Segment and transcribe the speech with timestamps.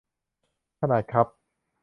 [0.79, 1.27] ขนาดคัพ